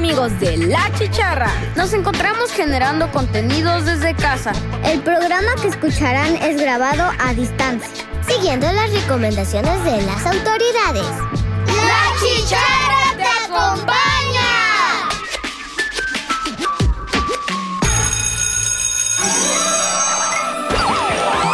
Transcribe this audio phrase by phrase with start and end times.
[0.00, 1.52] amigos de La Chicharra.
[1.76, 4.52] Nos encontramos generando contenidos desde casa.
[4.82, 7.90] El programa que escucharán es grabado a distancia,
[8.26, 11.04] siguiendo las recomendaciones de las autoridades.
[11.66, 14.50] ¡La Chicharra te acompaña!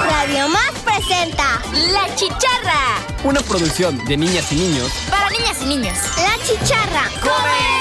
[0.09, 1.61] Radio Más presenta
[1.91, 3.03] La Chicharra.
[3.25, 4.93] Una producción de niñas y niños.
[5.11, 5.99] Para niñas y niños.
[6.19, 7.11] La Chicharra.
[7.25, 7.76] Hola,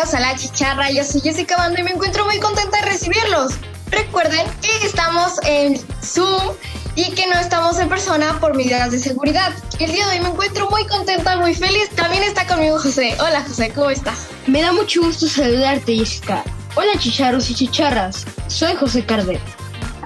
[0.00, 0.90] bienvenidos a La Chicharra.
[0.90, 3.52] Yo soy Jessica Bando y me encuentro muy contenta de recibirlos.
[3.90, 6.54] Recuerden que estamos en Zoom
[6.94, 9.52] y que no estamos en persona por medidas de seguridad.
[9.78, 11.90] El día de hoy me encuentro muy contenta, muy feliz.
[11.96, 13.14] También está conmigo José.
[13.20, 14.28] Hola José, ¿cómo estás?
[14.46, 16.44] Me da mucho gusto saludarte, Jessica.
[16.76, 18.24] Hola, chicharros y chicharras.
[18.46, 19.59] Soy José Cardet.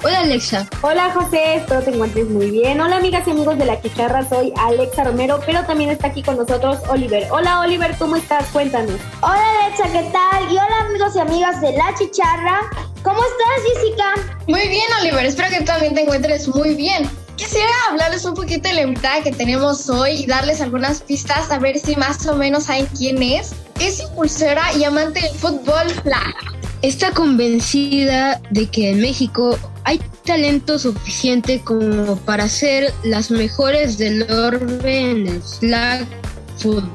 [0.06, 0.68] Hola, Alexa.
[0.82, 2.78] Hola José, espero te encuentres muy bien.
[2.78, 6.36] Hola amigas y amigos de La Chicharra, soy Alexa Romero, pero también está aquí con
[6.36, 7.26] nosotros Oliver.
[7.30, 8.44] Hola Oliver, ¿cómo estás?
[8.48, 9.00] Cuéntanos.
[9.22, 10.44] Hola Alexa, ¿qué tal?
[10.52, 12.60] Y hola amigos y amigas de La Chicharra.
[13.02, 14.36] ¿Cómo estás Jessica?
[14.46, 17.08] Muy bien Oliver, espero que también te encuentres muy bien.
[17.36, 21.58] Quisiera hablarles un poquito de la invitada que tenemos hoy y darles algunas pistas a
[21.58, 23.54] ver si más o menos saben quién es.
[23.80, 26.63] Es impulsora y amante del fútbol flag.
[26.84, 34.30] Está convencida de que en México hay talento suficiente como para ser las mejores del
[34.30, 36.06] orbe en el flag
[36.58, 36.92] fútbol.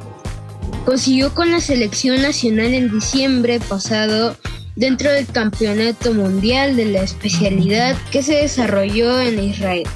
[0.86, 4.38] Consiguió con la selección nacional en diciembre pasado
[4.76, 9.88] dentro del Campeonato Mundial de la especialidad que se desarrolló en Israel,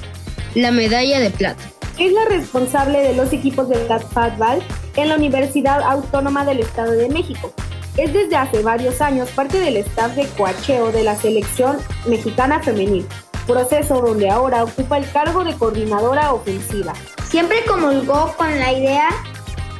[0.56, 1.62] la medalla de plata.
[2.00, 4.60] Es la responsable de los equipos de flag
[4.96, 7.54] en la Universidad Autónoma del Estado de México.
[7.96, 13.06] Es desde hace varios años parte del staff de coacheo de la selección mexicana femenil,
[13.46, 16.92] proceso donde ahora ocupa el cargo de coordinadora ofensiva.
[17.28, 19.10] Siempre comulgó con la idea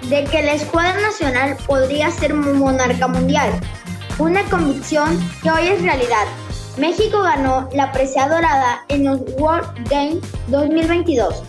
[0.08, 3.50] de que la escuadra nacional podría ser monarca mundial,
[4.18, 6.26] una convicción que hoy es realidad.
[6.78, 11.42] México ganó la presea dorada en los World Games 2022,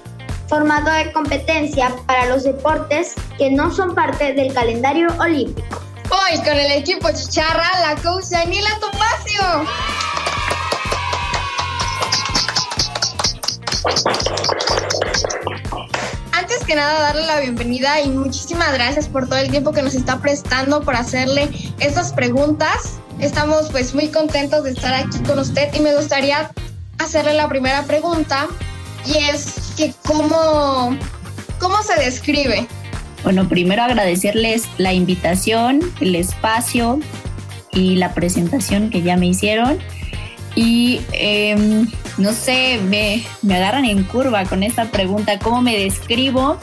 [0.47, 5.84] formato de competencia para los deportes que no son parte del calendario olímpico.
[6.17, 9.67] Hoy con el equipo Chicharra, la coach Daniela Topacio.
[16.31, 19.93] Antes que nada, darle la bienvenida y muchísimas gracias por todo el tiempo que nos
[19.93, 21.49] está prestando por hacerle
[21.79, 22.93] estas preguntas.
[23.19, 26.49] Estamos pues muy contentos de estar aquí con usted y me gustaría
[26.97, 28.47] hacerle la primera pregunta
[29.05, 30.97] y es que cómo,
[31.59, 32.69] cómo se describe.
[33.25, 37.00] Bueno, primero agradecerles la invitación, el espacio
[37.72, 39.80] y la presentación que ya me hicieron.
[40.53, 41.86] Y eh,
[42.19, 46.59] no sé, me, me agarran en curva con esta pregunta, ¿cómo me describo?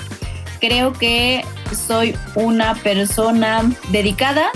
[0.61, 4.47] Creo que soy una persona dedicada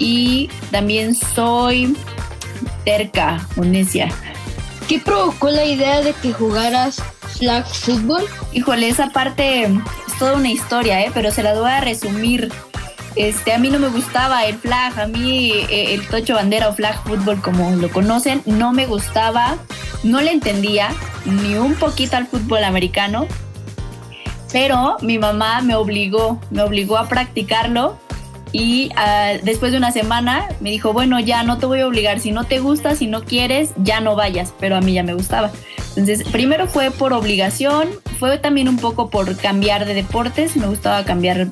[0.00, 1.96] y también soy
[2.84, 4.08] terca o necia.
[4.88, 7.00] ¿Qué provocó la idea de que jugaras
[7.38, 8.24] flag fútbol?
[8.52, 9.68] Híjole, esa parte
[10.18, 11.10] toda una historia, ¿eh?
[11.14, 12.52] pero se la voy a resumir.
[13.16, 16.74] Este, a mí no me gustaba el flag, a mí eh, el tocho bandera o
[16.74, 19.56] flag fútbol como lo conocen, no me gustaba,
[20.04, 20.90] no le entendía
[21.24, 23.26] ni un poquito al fútbol americano,
[24.52, 27.98] pero mi mamá me obligó, me obligó a practicarlo
[28.52, 32.20] y uh, después de una semana me dijo, bueno, ya no te voy a obligar,
[32.20, 35.14] si no te gusta, si no quieres, ya no vayas, pero a mí ya me
[35.14, 35.50] gustaba.
[35.90, 37.88] Entonces, primero fue por obligación,
[38.18, 41.48] fue también un poco por cambiar de deportes, me gustaba cambiar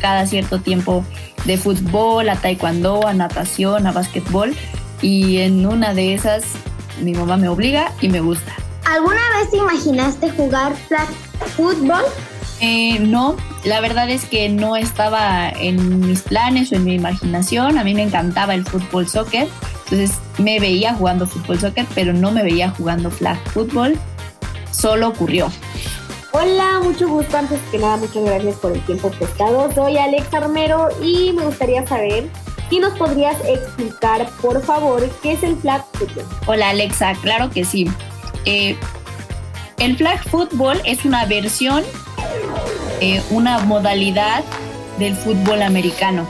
[0.00, 1.04] cada cierto tiempo
[1.44, 4.54] de fútbol, a taekwondo, a natación, a básquetbol
[5.02, 6.44] y en una de esas
[7.02, 8.52] mi mamá me obliga y me gusta.
[8.84, 11.08] ¿Alguna vez te imaginaste jugar flag
[11.56, 12.02] fútbol?
[12.60, 17.78] Eh, no, la verdad es que no estaba en mis planes o en mi imaginación.
[17.78, 19.48] A mí me encantaba el fútbol soccer,
[19.84, 23.98] entonces me veía jugando fútbol soccer, pero no me veía jugando flag fútbol.
[24.70, 25.50] Solo ocurrió.
[26.32, 27.36] Hola, mucho gusto.
[27.36, 29.70] Antes que nada, muchas gracias por el tiempo prestado.
[29.74, 32.28] Soy Alexa Romero y me gustaría saber
[32.70, 36.24] si nos podrías explicar, por favor, qué es el flag football.
[36.46, 37.14] Hola, Alexa.
[37.20, 37.90] Claro que sí.
[38.44, 38.76] Eh,
[39.78, 41.82] el flag football es una versión,
[43.00, 44.44] eh, una modalidad
[44.98, 46.26] del fútbol americano.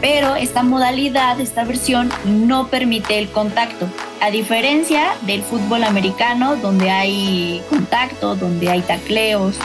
[0.00, 3.86] Pero esta modalidad, esta versión, no permite el contacto.
[4.20, 9.56] A diferencia del fútbol americano, donde hay contacto, donde hay tacleos,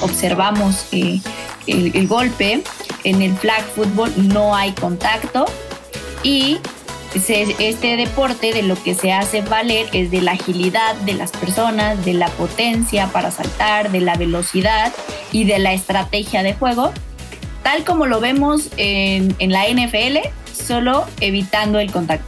[0.00, 1.20] observamos eh,
[1.66, 2.62] el, el golpe,
[3.04, 5.44] en el flag fútbol no hay contacto
[6.22, 6.58] y
[7.14, 12.04] este deporte de lo que se hace valer es de la agilidad de las personas,
[12.04, 14.92] de la potencia para saltar, de la velocidad
[15.32, 16.92] y de la estrategia de juego,
[17.62, 20.18] tal como lo vemos en, en la NFL,
[20.52, 22.26] solo evitando el contacto.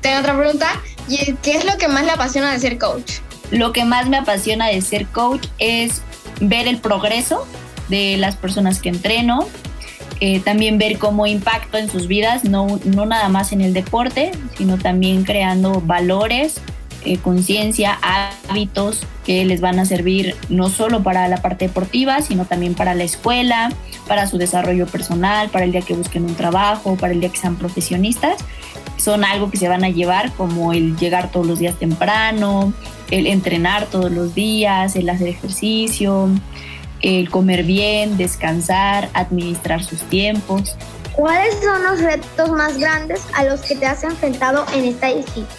[0.00, 0.82] Tengo otra pregunta.
[1.08, 3.14] ¿Qué es lo que más le apasiona de ser coach?
[3.50, 6.02] Lo que más me apasiona de ser coach es
[6.40, 7.46] ver el progreso
[7.88, 9.46] de las personas que entreno,
[10.20, 14.32] eh, también ver cómo impacto en sus vidas, no, no nada más en el deporte,
[14.56, 16.60] sino también creando valores,
[17.04, 17.98] eh, conciencia,
[18.48, 22.94] hábitos que les van a servir no solo para la parte deportiva, sino también para
[22.94, 23.72] la escuela,
[24.08, 27.36] para su desarrollo personal, para el día que busquen un trabajo, para el día que
[27.36, 28.38] sean profesionistas.
[28.96, 32.72] Son algo que se van a llevar como el llegar todos los días temprano,
[33.10, 36.30] el entrenar todos los días, el hacer ejercicio,
[37.02, 40.76] el comer bien, descansar, administrar sus tiempos.
[41.16, 45.08] ¿Cuáles son los retos más grandes a los que te has enfrentado en esta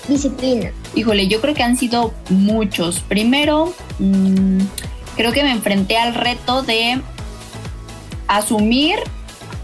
[0.08, 0.72] disciplina?
[0.94, 3.00] Híjole, yo creo que han sido muchos.
[3.00, 4.60] Primero, mm,
[5.16, 7.02] creo que me enfrenté al reto de
[8.28, 9.00] asumir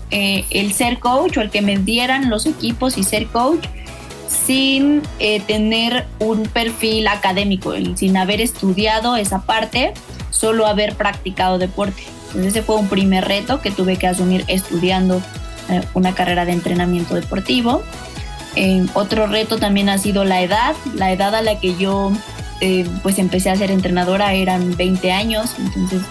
[0.10, 3.68] eh, el ser coach o el que me dieran los equipos y ser coach
[4.28, 9.94] sin eh, tener un perfil académico, sin haber estudiado esa parte
[10.34, 12.04] solo haber practicado deporte.
[12.28, 15.22] Entonces ese fue un primer reto que tuve que asumir estudiando
[15.70, 17.84] eh, una carrera de entrenamiento deportivo.
[18.56, 20.76] Eh, otro reto también ha sido la edad.
[20.96, 22.12] La edad a la que yo
[22.62, 26.02] eh, pues empecé a ser entrenadora eran 20 años, entonces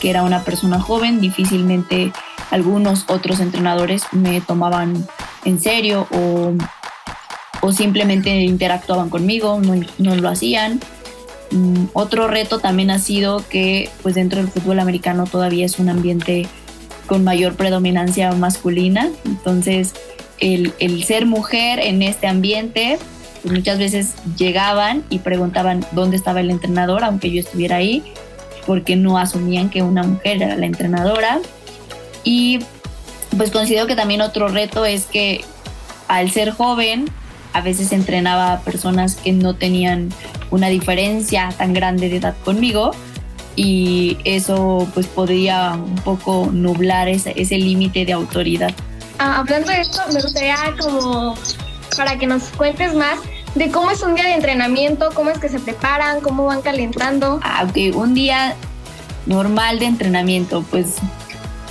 [0.00, 2.12] que era una persona joven, difícilmente
[2.50, 5.06] algunos otros entrenadores me tomaban
[5.44, 6.54] en serio o,
[7.60, 10.80] o simplemente interactuaban conmigo, no, no lo hacían.
[11.50, 15.88] Mm, otro reto también ha sido que pues dentro del fútbol americano todavía es un
[15.88, 16.46] ambiente
[17.06, 19.94] con mayor predominancia masculina, entonces
[20.38, 22.98] el, ser mujer en este ambiente,
[23.42, 28.02] pues muchas veces llegaban y preguntaban dónde estaba el entrenador, aunque yo estuviera ahí,
[28.66, 31.38] porque no asumían que una mujer era la entrenadora.
[32.24, 32.58] Y
[33.36, 35.44] pues considero que también otro reto es que
[36.08, 37.06] al ser joven,
[37.52, 40.10] a veces entrenaba a personas que no tenían
[40.50, 42.92] una diferencia tan grande de edad conmigo
[43.56, 48.72] y eso pues podría un poco nublar ese, ese límite de autoridad.
[49.18, 51.34] Ah, hablando de esto, me gustaría como
[51.96, 53.18] para que nos cuentes más
[53.54, 57.40] de cómo es un día de entrenamiento, cómo es que se preparan, cómo van calentando.
[57.42, 58.54] Ah, ok, un día
[59.24, 60.96] normal de entrenamiento, pues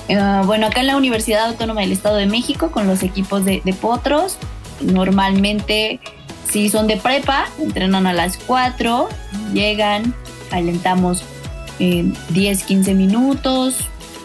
[0.07, 3.61] eh, bueno, acá en la Universidad Autónoma del Estado de México con los equipos de,
[3.63, 4.37] de potros,
[4.81, 5.99] normalmente
[6.49, 9.09] si son de prepa, entrenan a las 4,
[9.53, 10.13] llegan,
[10.49, 11.23] calentamos
[11.77, 13.79] 10, 15 minutos,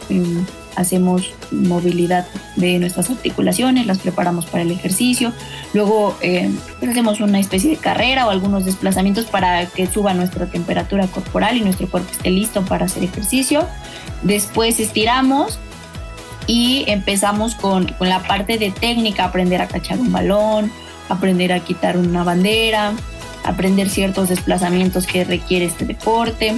[0.08, 0.44] em,
[0.76, 2.26] hacemos movilidad
[2.56, 5.32] de nuestras articulaciones, las preparamos para el ejercicio,
[5.75, 10.46] luego em, pues hacemos una especie de carrera o algunos desplazamientos para que suba nuestra
[10.46, 13.66] temperatura corporal y nuestro cuerpo esté listo para hacer ejercicio.
[14.23, 15.58] Después estiramos
[16.46, 20.73] y empezamos con, con la parte de técnica, aprender a cachar un balón,
[21.10, 22.94] aprender a quitar una bandera,
[23.44, 26.56] aprender ciertos desplazamientos que requiere este deporte.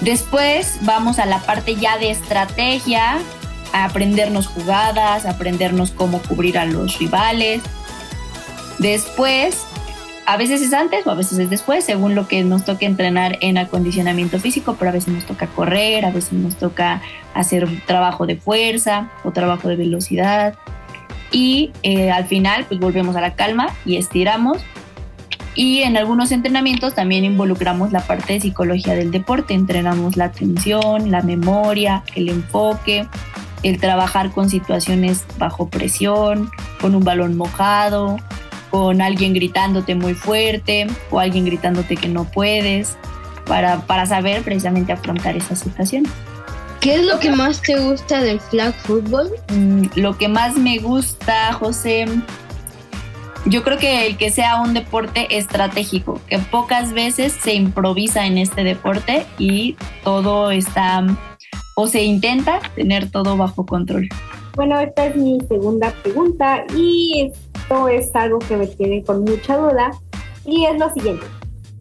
[0.00, 3.18] Después vamos a la parte ya de estrategia,
[3.72, 7.60] aprendernos jugadas, aprendernos cómo cubrir a los rivales.
[8.78, 9.64] Después,
[10.24, 13.38] a veces es antes o a veces es después, según lo que nos toque entrenar
[13.40, 17.02] en acondicionamiento físico, pero a veces nos toca correr, a veces nos toca
[17.34, 20.54] hacer trabajo de fuerza o trabajo de velocidad
[21.30, 24.58] y eh, al final pues volvemos a la calma y estiramos
[25.58, 31.10] y en algunos entrenamientos también involucramos la parte de psicología del deporte, entrenamos la atención,
[31.10, 33.08] la memoria, el enfoque,
[33.64, 36.48] el trabajar con situaciones bajo presión,
[36.80, 38.18] con un balón mojado,
[38.70, 42.96] con alguien gritándote muy fuerte o alguien gritándote que no puedes,
[43.44, 46.04] para, para saber precisamente afrontar esa situación.
[46.88, 49.30] ¿Qué es lo que más te gusta del flag football?
[49.52, 52.06] Mm, lo que más me gusta, José,
[53.44, 58.38] yo creo que el que sea un deporte estratégico, que pocas veces se improvisa en
[58.38, 61.04] este deporte y todo está
[61.76, 64.08] o se intenta tener todo bajo control.
[64.56, 69.58] Bueno, esta es mi segunda pregunta y esto es algo que me tiene con mucha
[69.58, 69.90] duda
[70.46, 71.26] y es lo siguiente.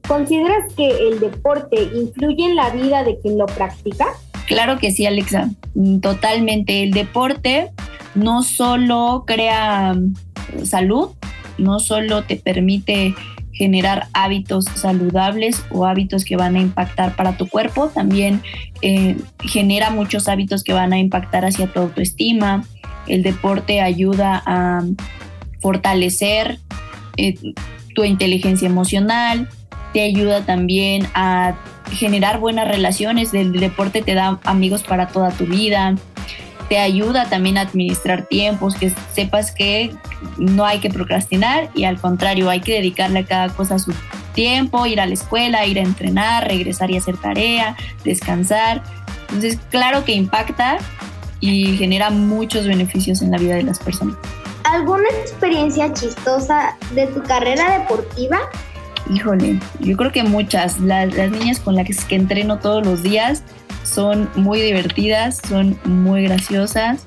[0.05, 4.07] ¿Consideras que el deporte influye en la vida de quien lo practica?
[4.47, 6.83] Claro que sí, Alexa, mm, totalmente.
[6.83, 7.69] El deporte
[8.15, 11.09] no solo crea mm, salud,
[11.57, 13.13] no solo te permite
[13.51, 18.41] generar hábitos saludables o hábitos que van a impactar para tu cuerpo, también
[18.81, 22.63] eh, genera muchos hábitos que van a impactar hacia tu autoestima.
[23.07, 24.83] El deporte ayuda a
[25.59, 26.59] fortalecer
[27.17, 27.35] eh,
[27.95, 29.49] tu inteligencia emocional,
[29.91, 31.55] te ayuda también a
[31.91, 35.95] generar buenas relaciones, el deporte te da amigos para toda tu vida,
[36.69, 39.93] te ayuda también a administrar tiempos, que sepas que
[40.37, 43.93] no hay que procrastinar y al contrario, hay que dedicarle a cada cosa su
[44.33, 48.83] tiempo, ir a la escuela, ir a entrenar, regresar y hacer tarea, descansar.
[49.21, 50.77] Entonces, claro que impacta
[51.39, 54.17] y genera muchos beneficios en la vida de las personas.
[54.63, 58.39] ¿Alguna experiencia chistosa de tu carrera deportiva?
[59.13, 60.79] Híjole, yo creo que muchas.
[60.79, 63.43] Las, niñas con las que entreno todos los días
[63.83, 67.05] son muy divertidas, son muy graciosas,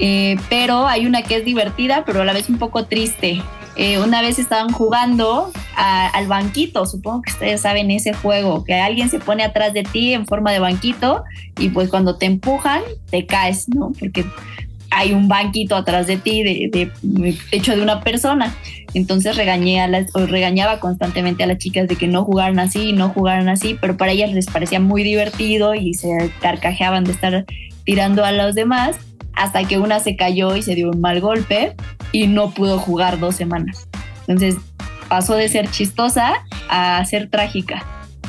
[0.00, 3.42] eh, pero hay una que es divertida, pero a la vez un poco triste.
[3.76, 9.10] Eh, una vez estaban jugando al banquito, supongo que ustedes saben ese juego, que alguien
[9.10, 11.24] se pone atrás de ti en forma de banquito
[11.58, 13.92] y pues cuando te empujan te caes, ¿no?
[14.00, 14.24] Porque
[14.90, 16.70] hay un banquito atrás de ti
[17.52, 18.54] hecho de una persona.
[18.94, 22.92] Entonces regañé a las, o regañaba constantemente a las chicas de que no jugaran así,
[22.92, 27.44] no jugaran así, pero para ellas les parecía muy divertido y se carcajeaban de estar
[27.84, 28.96] tirando a los demás
[29.34, 31.76] hasta que una se cayó y se dio un mal golpe
[32.12, 33.86] y no pudo jugar dos semanas.
[34.20, 34.56] Entonces
[35.08, 37.84] pasó de ser chistosa a ser trágica.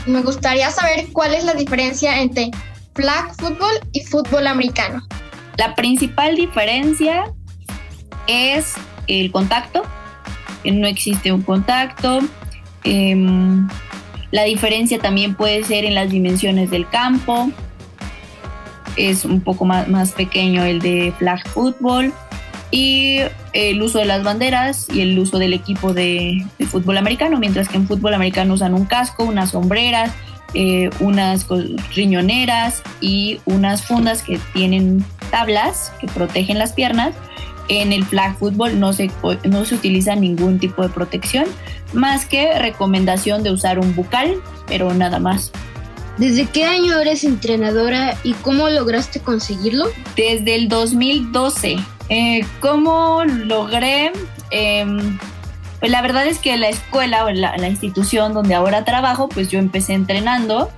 [0.05, 2.51] Me gustaría saber cuál es la diferencia entre
[2.93, 5.01] flag fútbol y fútbol americano.
[5.57, 7.25] La principal diferencia
[8.27, 8.75] es
[9.07, 9.83] el contacto.
[10.63, 12.19] No existe un contacto.
[12.83, 13.67] Em,
[14.31, 17.49] la diferencia también puede ser en las dimensiones del campo.
[18.95, 22.13] Es un poco más, más pequeño el de flag football.
[22.69, 23.19] Y
[23.53, 27.77] el uso de las banderas y el uso del equipo de, fútbol americano, mientras que
[27.77, 30.11] en fútbol americano usan un casco, unas sombreras,
[30.53, 31.47] eh, unas
[31.95, 35.05] riñoneras y unas fundas que tienen
[35.37, 37.13] tablas que protegen las piernas.
[37.69, 39.11] En el flag football no se,
[39.43, 41.45] no se utiliza ningún tipo de protección,
[41.93, 45.51] más que recomendación de usar un bucal, pero nada más.
[46.17, 49.85] ¿Desde qué año eres entrenadora y cómo lograste conseguirlo?
[50.15, 51.75] Desde el 2012.
[52.09, 54.13] Eh, ¿Cómo logré?
[54.49, 55.19] Em,
[55.79, 59.49] pues la verdad es que la escuela o la, la, institución donde ahora trabajo, pues
[59.49, 60.71] yo empecé entrenando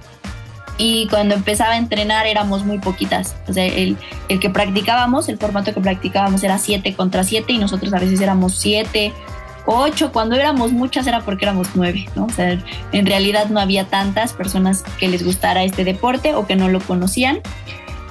[0.79, 3.35] y cuando empezaba a entrenar éramos muy poquitas.
[3.47, 3.97] O sea, el,
[4.29, 8.21] el que practicábamos, el formato que practicábamos era 7 contra 7 y nosotros a veces
[8.21, 9.13] éramos 7,
[9.65, 10.11] 8.
[10.13, 12.25] Cuando éramos muchas era porque éramos 9, ¿no?
[12.25, 12.57] O sea,
[12.93, 16.79] en realidad no había tantas personas que les gustara este deporte o que no lo
[16.79, 17.39] conocían.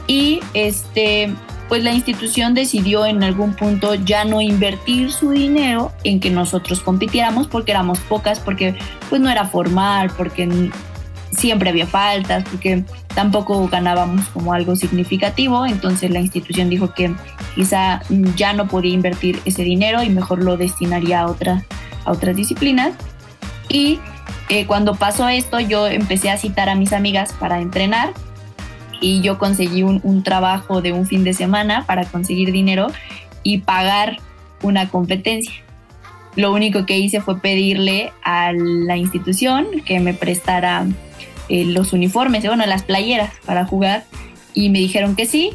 [0.06, 1.34] Y este,
[1.70, 6.80] pues la institución decidió en algún punto ya no invertir su dinero en que nosotros
[6.80, 8.76] compitiéramos porque éramos pocas, porque
[9.08, 10.70] pues no era formal, porque
[11.30, 17.14] siempre había faltas, porque tampoco ganábamos como algo significativo, entonces la institución dijo que
[17.54, 18.02] quizá
[18.37, 21.64] ya no podía invertir ese dinero y mejor lo destinaría a, otra,
[22.04, 22.94] a otras disciplinas.
[23.68, 24.00] Y
[24.49, 28.12] eh, cuando pasó esto, yo empecé a citar a mis amigas para entrenar
[29.00, 32.88] y yo conseguí un, un trabajo de un fin de semana para conseguir dinero
[33.42, 34.18] y pagar
[34.62, 35.52] una competencia
[36.38, 40.87] lo único que hice fue pedirle a la institución que me prestara
[41.49, 44.04] eh, los uniformes, bueno, las playeras para jugar
[44.54, 45.50] y me dijeron que sí,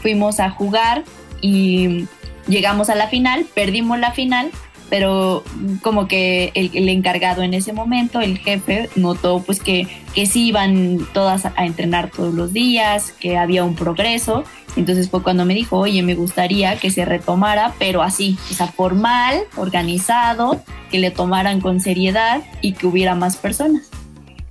[0.00, 1.04] fuimos a jugar
[1.42, 2.06] y
[2.48, 4.50] llegamos a la final, perdimos la final,
[4.92, 5.42] pero
[5.80, 10.98] como que el, encargado en ese momento, el jefe, notó pues que, que sí iban
[11.14, 14.44] todas a, entrenar todos los días, que había un progreso.
[14.76, 18.66] Entonces fue cuando me dijo, oye, me gustaría que se retomara, pero así, o sea,
[18.66, 23.88] formal, organizado, que le tomaran con seriedad y que hubiera más personas.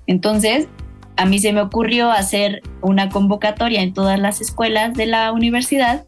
[0.07, 0.67] Entonces
[1.17, 6.03] a mí se me ocurrió hacer una convocatoria en todas las escuelas de la universidad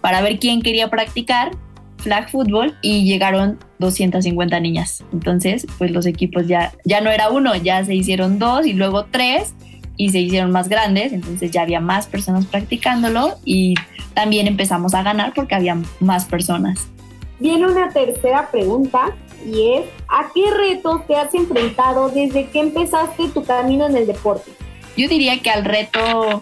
[0.00, 1.50] para ver quién quería practicar
[2.06, 5.02] flag football y llegaron 250 niñas.
[5.12, 9.06] Entonces, pues los equipos ya, ya no era uno, ya se hicieron dos y luego
[9.06, 9.54] tres
[9.96, 13.74] y se hicieron más grandes, entonces ya había más personas practicándolo y
[14.14, 16.86] también empezamos a ganar porque había más personas.
[17.40, 23.30] Viene una tercera pregunta y es, ¿a qué retos te has enfrentado desde que empezaste
[23.30, 24.52] tu camino en el deporte?
[24.96, 26.40] Yo diría que al reto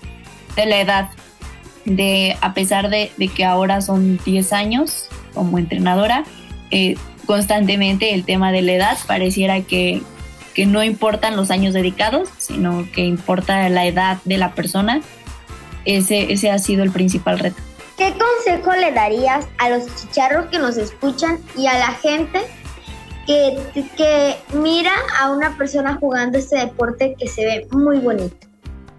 [0.56, 1.08] de la edad,
[1.86, 6.24] de a pesar de, que ahora son 10 años como entrenadora,
[6.70, 10.02] eh, constantemente el tema de la edad pareciera que,
[10.54, 15.00] que no importan los años dedicados, sino que importa la edad de la persona.
[15.84, 17.60] Ese, ese ha sido el principal reto.
[17.98, 22.40] ¿Qué consejo le darías a los chicharros que nos escuchan y a la gente
[23.26, 23.56] que,
[23.96, 28.36] que mira a una persona jugando este deporte que se ve muy bonito?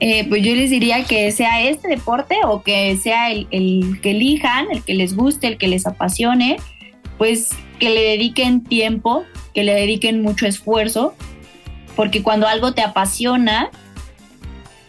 [0.08, 4.12] Eh, pues yo les diría que sea este deporte o que sea el, el, que
[4.12, 6.58] elijan, el que les guste, el que les apasione,
[7.18, 9.24] pues que le dediquen tiempo,
[9.56, 11.16] que le dediquen mucho esfuerzo,
[11.96, 13.72] porque cuando algo te apasiona,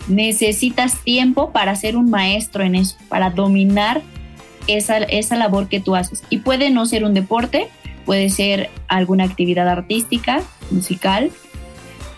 [0.06, 4.02] necesitas tiempo para ser un maestro en eso, para dominar
[4.66, 6.24] esa, esa labor que tú haces.
[6.28, 7.68] Y puede no ser un deporte,
[8.04, 11.30] puede ser alguna actividad artística, musical,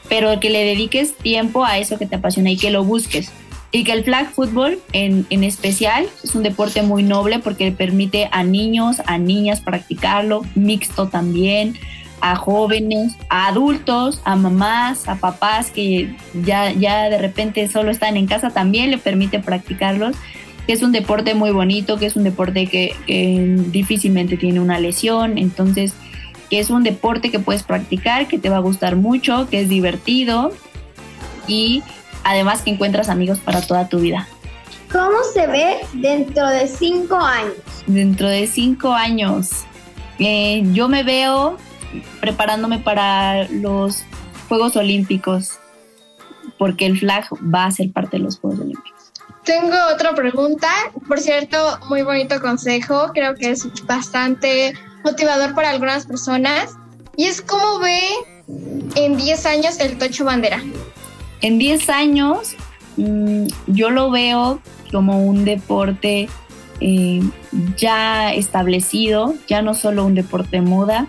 [0.09, 3.31] pero que le dediques tiempo a eso que te apasiona y que lo busques.
[3.71, 8.29] Y que el flag football en, en especial es un deporte muy noble porque permite
[8.33, 11.77] a niños, a niñas practicarlo, mixto también,
[12.21, 18.17] a jóvenes, a adultos, a mamás, a papás que ya, ya de repente solo están
[18.17, 20.17] en casa, también le permite practicarlos
[20.69, 22.95] que es un deporte muy bonito, que es un deporte que,
[23.73, 25.95] difícilmente tiene una lesión, entonces
[26.51, 29.69] que es un deporte que puedes practicar, que te va a gustar mucho, que es
[29.69, 30.53] divertido
[31.47, 31.83] y
[32.25, 34.29] además que encuentras amigos para toda tu vida.
[34.91, 37.55] ¿Cómo se ve dentro de cinco años?
[37.87, 39.65] Dentro de cinco años,
[40.19, 41.59] eh, yo me veo
[42.21, 44.05] preparándome para los
[44.49, 45.59] Juegos Olímpicos,
[46.59, 49.13] porque el flag va a ser parte de los Juegos Olímpicos.
[49.45, 50.69] Tengo otra pregunta.
[51.07, 53.11] Por cierto, muy bonito consejo.
[53.15, 54.75] Creo que es bastante
[55.05, 56.77] motivador para algunas personas.
[57.17, 58.01] Y es cómo ve
[58.95, 60.63] en 10 años el Tocho Bandera.
[61.41, 62.55] En 10 años
[62.97, 66.29] mm, yo lo veo como un deporte
[66.81, 67.23] eh,
[67.77, 71.07] ya establecido, ya no solo un deporte de moda.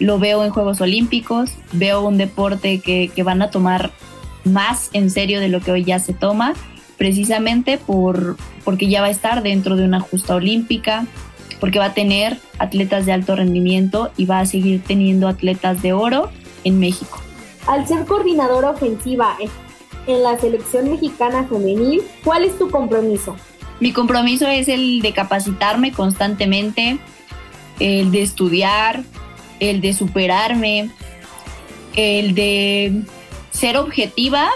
[0.00, 3.92] Lo veo en Juegos Olímpicos, veo un deporte que, que van a tomar
[4.44, 6.54] más en serio de lo que hoy ya se toma
[6.96, 11.06] precisamente por, porque ya va a estar dentro de una justa olímpica,
[11.60, 15.92] porque va a tener atletas de alto rendimiento y va a seguir teniendo atletas de
[15.92, 16.30] oro
[16.64, 17.20] en México.
[17.66, 19.36] Al ser coordinadora ofensiva
[20.06, 23.36] en la selección mexicana femenil, ¿cuál es tu compromiso?
[23.80, 26.98] Mi compromiso es el de capacitarme constantemente,
[27.80, 29.02] el de estudiar,
[29.60, 30.90] el de superarme,
[31.96, 33.02] el de
[33.50, 34.50] ser objetiva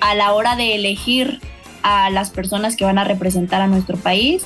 [0.00, 1.40] a la hora de elegir
[1.82, 4.44] a las personas que van a representar a nuestro país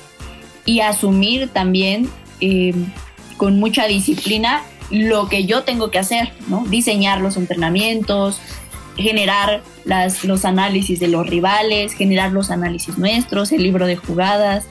[0.66, 2.74] y asumir también eh,
[3.36, 6.64] con mucha disciplina lo que yo tengo que hacer, ¿no?
[6.66, 8.40] Diseñar los entrenamientos,
[8.96, 14.66] generar las, los análisis de los rivales, generar los análisis nuestros, el libro de jugadas.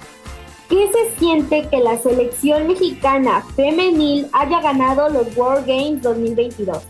[0.69, 6.83] ¿Qué se siente que la selección mexicana femenil haya ganado los World Games 2022?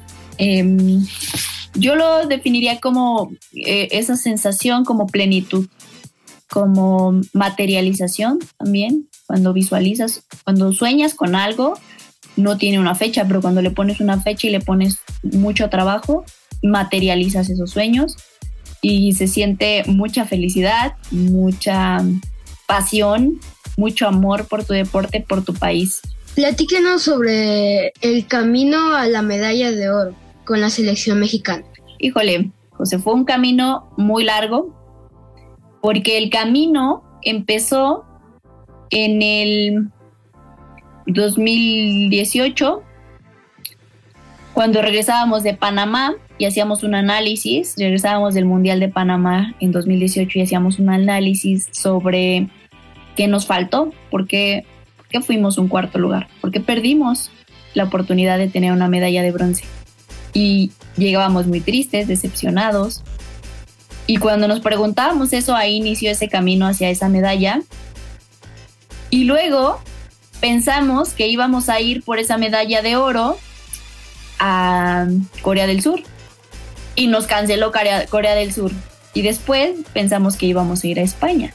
[1.77, 5.67] Yo lo definiría como eh, esa sensación, como plenitud,
[6.49, 11.73] como materialización también, cuando visualizas, cuando sueñas con algo,
[12.35, 16.25] no tiene una fecha, pero cuando le pones una fecha y le pones mucho trabajo,
[16.61, 18.15] materializas esos sueños
[18.81, 22.03] y se siente mucha felicidad, mucha
[22.67, 23.39] pasión,
[23.77, 26.01] mucho amor por tu deporte, por tu país.
[26.35, 31.65] Platíquenos sobre el camino a la medalla de oro con la selección mexicana?
[31.99, 34.84] Híjole, José, fue un camino muy largo,
[35.85, 38.05] porque el camino empezó
[38.89, 39.91] en el
[41.05, 42.81] 2018,
[44.55, 50.39] cuando regresábamos de Panamá y hacíamos un análisis, regresábamos del Mundial de Panamá en 2018
[50.39, 52.47] y hacíamos un análisis sobre
[53.15, 54.65] qué nos faltó, por qué,
[55.11, 57.29] qué fuimos un cuarto lugar, porque perdimos
[57.75, 59.65] la oportunidad de tener una medalla de bronce
[60.33, 63.03] y llegábamos muy tristes, decepcionados.
[64.07, 67.61] Y cuando nos preguntábamos eso, ahí inició ese camino hacia esa medalla.
[69.09, 69.79] Y luego
[70.39, 73.37] pensamos que íbamos a ir por esa medalla de oro
[74.39, 75.07] a
[75.41, 76.01] Corea del Sur.
[76.95, 78.71] Y nos canceló Corea, del Sur.
[79.13, 81.53] Y después pensamos que íbamos a ir a España.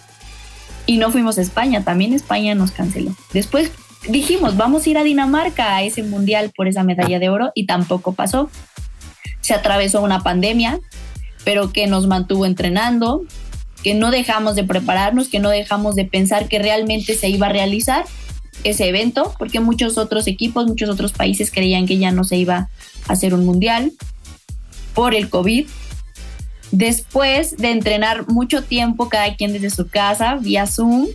[0.87, 3.15] Y no fuimos a España, también España nos canceló.
[3.33, 3.71] Después
[4.09, 7.67] dijimos, vamos a ir a Dinamarca a ese mundial por esa medalla de oro y
[7.67, 8.51] tampoco pasó
[9.41, 10.79] se atravesó una pandemia,
[11.45, 13.25] pero que nos mantuvo entrenando,
[13.83, 17.51] que no dejamos de prepararnos, que no dejamos de pensar que realmente se iba a
[17.51, 18.05] realizar
[18.65, 22.57] ese evento, porque muchos otros equipos, muchos otros países creían que ya no se iba
[22.57, 22.69] a
[23.13, 23.93] hacer un mundial
[24.95, 25.67] por el COVID.
[26.73, 31.07] Después de entrenar mucho tiempo cada quien desde su casa, vía Zoom,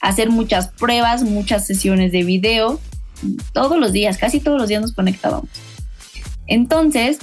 [0.00, 2.80] hacer muchas pruebas, muchas sesiones de video,
[3.52, 5.48] todos los días, casi todos los días nos conectábamos.
[6.46, 7.18] Entonces,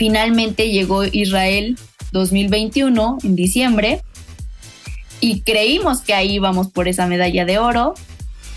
[0.00, 1.76] finalmente llegó Israel
[2.12, 4.00] 2021 en diciembre
[5.20, 7.92] y creímos que ahí íbamos por esa medalla de oro.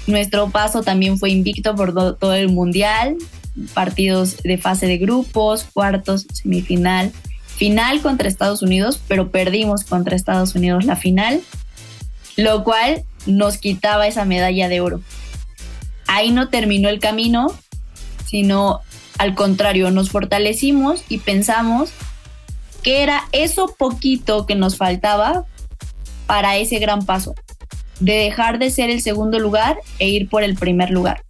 [0.08, 3.18] Nuestro paso también fue invicto por todo el mundial,
[3.74, 7.12] partidos de fase de grupos, cuartos, semifinal,
[7.58, 11.42] final contra Estados Unidos, pero perdimos contra Estados Unidos la final,
[12.38, 15.02] lo cual nos quitaba esa medalla de oro.
[16.08, 17.48] ahí no terminó el camino,
[18.26, 18.80] sino
[19.24, 21.92] al contrario, nos fortalecimos y pensamos
[22.82, 25.46] que era eso poquito que nos faltaba
[26.26, 27.34] para ese gran paso,
[28.02, 31.24] de dejar de ser el segundo lugar e ir por el primer lugar.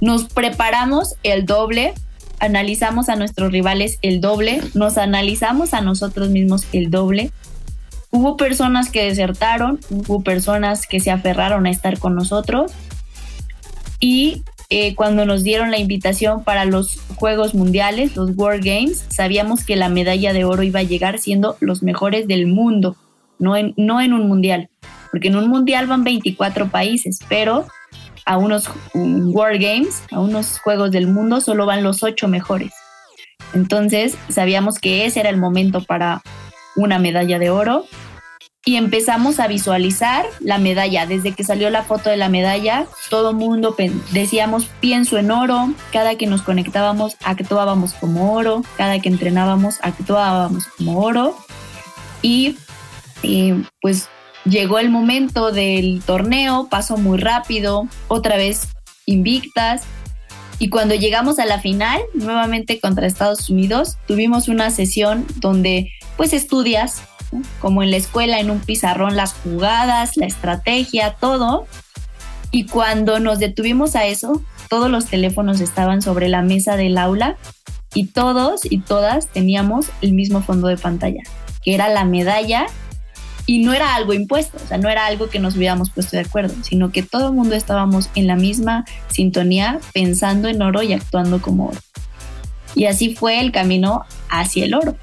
[0.00, 1.92] Nos preparamos el doble,
[2.40, 7.30] analizamos a nuestros rivales el doble, nos analizamos a nosotros mismos el doble.
[8.10, 12.72] Hubo personas que desertaron, hubo personas que se aferraron a estar con nosotros
[14.00, 19.64] y eh, cuando nos dieron la invitación para los Juegos Mundiales, los World Games, sabíamos
[19.64, 22.96] que la medalla de oro iba a llegar siendo los mejores del mundo,
[23.38, 24.68] no en, no en un mundial,
[25.10, 27.66] porque en un mundial van 24 países, pero
[28.26, 32.72] a unos World Games, a unos Juegos del Mundo, solo van los ocho mejores.
[33.54, 36.20] Entonces sabíamos que ese era el momento para
[36.76, 37.86] una medalla de oro
[38.68, 41.06] y empezamos a visualizar la medalla.
[41.06, 43.74] Desde que salió la foto de la medalla, todo mundo
[44.12, 50.66] decíamos pienso en oro, cada que nos conectábamos actuábamos como oro, cada que entrenábamos actuábamos
[50.66, 51.34] como oro
[52.20, 52.58] y
[53.22, 54.10] eh, pues
[54.44, 58.68] llegó el momento del torneo, pasó muy rápido, otra vez
[59.06, 59.84] invictas.
[60.58, 66.34] Y cuando llegamos a la final, nuevamente contra Estados Unidos, tuvimos una sesión donde pues
[66.34, 67.00] estudias
[67.60, 71.66] como en la escuela, en un pizarrón, las jugadas, la estrategia, todo.
[72.50, 77.36] Y cuando nos detuvimos a eso, todos los teléfonos estaban sobre la mesa del aula
[77.94, 81.22] y todos y todas teníamos el mismo fondo de pantalla,
[81.62, 82.66] que era la medalla
[83.46, 86.22] y no era algo impuesto, o sea, no era algo que nos hubiéramos puesto de
[86.22, 90.92] acuerdo, sino que todo el mundo estábamos en la misma sintonía pensando en oro y
[90.92, 91.80] actuando como oro.
[92.74, 94.96] Y así fue el camino hacia el oro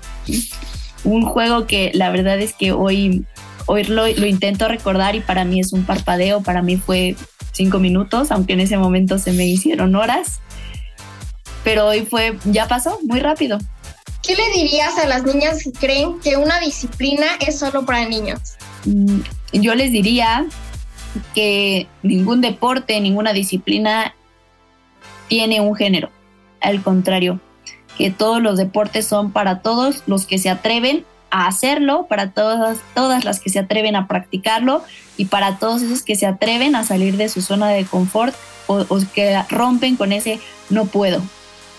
[1.06, 3.26] un juego que la verdad es que hoy,
[3.68, 7.16] hoy lo, intento recordar y para mí es un parpadeo, para mí fue
[7.52, 10.42] cinco minutos, aunque en ese momento se me hicieron horas,
[11.64, 13.58] pero hoy fue, ya pasó muy rápido.
[14.22, 18.40] ¿Qué le dirías a las niñas que creen que una disciplina es solo para niños?
[18.86, 19.20] Mm,
[19.54, 20.46] yo les diría
[21.34, 24.16] que ningún deporte, ninguna disciplina
[25.28, 26.10] tiene un género.
[26.62, 27.40] Al contrario,
[27.98, 32.78] que todos los deportes son para todos los que se atreven a hacerlo, para todas,
[32.94, 34.84] todas las que se atreven a practicarlo
[35.18, 38.36] y para todos esos que se atreven a salir de su zona de confort
[38.68, 41.22] o, que rompen con ese no puedo.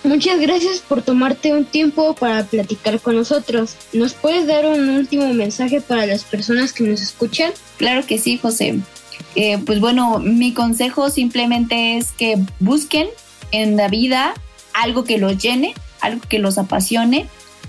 [0.05, 3.76] Muchas gracias por tomarte un tiempo para platicar con nosotros.
[3.92, 7.52] ¿Nos puedes dar un último mensaje para las personas que nos escuchan?
[7.76, 8.79] Claro que sí, José.
[9.35, 13.09] Eh, pues bueno, mi consejo simplemente es que busquen
[13.50, 14.35] en la vida
[14.74, 15.74] algo que los llene,
[16.07, 17.27] algo que los apasione,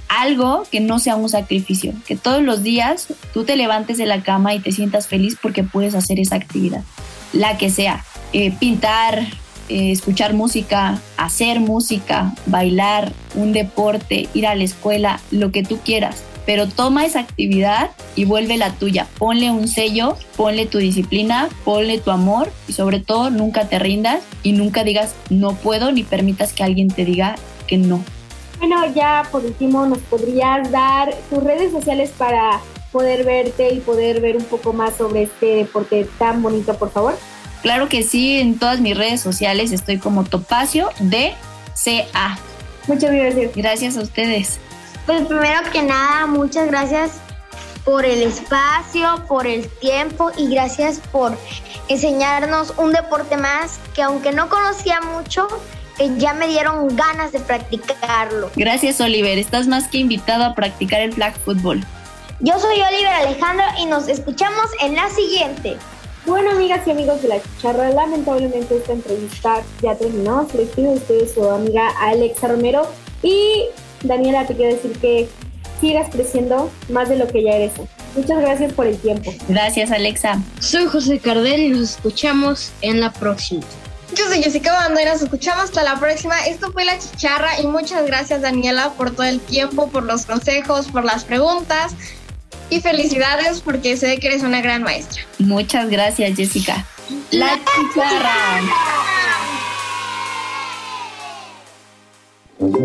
[0.10, 4.24] algo que no sea un sacrificio, que todos los días tú te levantes de la
[4.24, 6.84] cama y te sientas feliz porque puedes hacer esa actividad,
[7.34, 9.28] la que sea, eh, pintar,
[9.70, 15.80] eh, escuchar música, hacer música, bailar, un deporte, ir a la escuela, lo que tú
[15.84, 16.24] quieras.
[16.46, 19.06] Pero toma esa actividad y vuelve la tuya.
[19.18, 24.24] Ponle un sello, ponle tu disciplina, ponle tu amor y sobre todo nunca te rindas
[24.44, 27.36] y nunca digas no puedo ni permitas que alguien te diga
[27.68, 28.02] que no.
[28.60, 32.60] Bueno, ya por último, ¿nos podrías dar tus redes sociales para
[32.92, 37.18] poder verte y poder ver un poco más sobre este deporte tan bonito, por favor?
[37.62, 41.34] Claro que sí, en todas mis redes sociales estoy como Topacio de
[41.76, 42.38] CA.
[42.88, 43.56] Muchas gracias.
[43.56, 44.60] Gracias a ustedes.
[45.06, 47.12] Pues primero que nada, muchas gracias
[47.84, 51.38] por el espacio, por el tiempo y gracias por
[51.88, 55.48] enseñarnos un deporte más que aunque no conocía mucho,
[56.18, 58.52] ya me dieron ganas de practicarlo.
[58.56, 59.38] Gracias, Oliver.
[59.38, 61.84] Estás más que invitado a practicar el flag football.
[62.40, 65.78] Yo soy Oliver Alejandro y nos escuchamos en la siguiente.
[66.26, 70.48] Bueno, amigas y amigos de la chicharra, lamentablemente esta entrevista ya terminó.
[70.52, 72.88] Se despido de ustedes su amiga Alexa Romero.
[73.24, 73.64] Y
[74.04, 75.28] Daniela, te quiero decir que
[75.80, 77.72] sigas creciendo más de lo que ya eres.
[78.16, 79.34] Muchas gracias por el tiempo.
[79.48, 80.42] Gracias, Alexa.
[80.60, 83.64] Soy José Cardel y nos escuchamos en la próxima.
[84.18, 86.40] Yo soy Jessica Bandera, nos escuchamos hasta la próxima.
[86.48, 90.88] Esto fue La Chicharra y muchas gracias Daniela por todo el tiempo, por los consejos,
[90.88, 91.94] por las preguntas
[92.72, 95.22] y felicidades porque sé que eres una gran maestra.
[95.38, 96.84] Muchas gracias Jessica.
[97.30, 98.62] La Chicharra.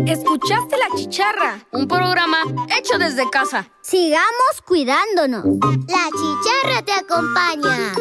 [0.05, 2.43] Escuchaste La Chicharra, un programa
[2.77, 3.71] hecho desde casa.
[3.81, 5.45] Sigamos cuidándonos.
[5.87, 7.93] La Chicharra te acompaña.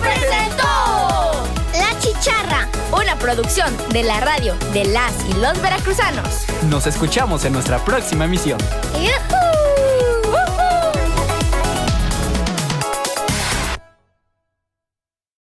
[0.00, 6.46] Presentó La Chicharra, una producción de la radio de las y los veracruzanos.
[6.68, 8.58] Nos escuchamos en nuestra próxima emisión.
[8.94, 9.59] ¡Yuhu!